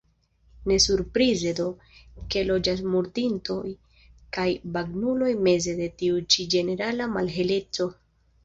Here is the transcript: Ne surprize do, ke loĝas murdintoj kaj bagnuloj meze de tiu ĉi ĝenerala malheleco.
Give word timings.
Ne 0.69 0.75
surprize 0.85 1.51
do, 1.59 1.65
ke 2.35 2.43
loĝas 2.47 2.81
murdintoj 2.95 3.61
kaj 4.39 4.47
bagnuloj 4.79 5.31
meze 5.49 5.77
de 5.83 5.91
tiu 6.01 6.19
ĉi 6.33 6.47
ĝenerala 6.55 7.13
malheleco. 7.19 7.89